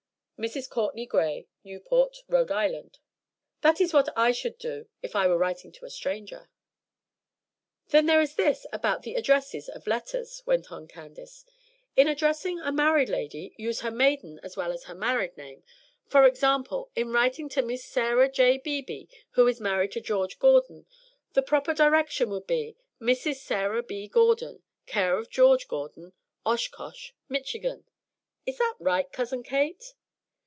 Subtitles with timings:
[0.43, 0.71] "MRS.
[0.71, 2.51] COURTENAY GRAY, "Newport, R.
[2.51, 2.83] I.
[3.61, 6.49] That is what I should do if I were writing to a stranger."
[7.89, 11.45] "Then there is this about the addresses of letters," went on Candace:
[11.95, 15.61] "'In addressing a married lady, use her maiden as well as her married name;
[16.07, 18.57] for example, in writing to Miss Sarah J.
[18.57, 20.87] Beebe, who is married to George Gordon,
[21.33, 23.35] the proper direction would be Mrs.
[23.35, 24.07] Sarah B.
[24.07, 26.13] Gordon, Care of George Gordon,
[26.47, 27.83] Oshkosh, Michigan.'
[28.47, 29.93] Is that right, Cousin Kate?"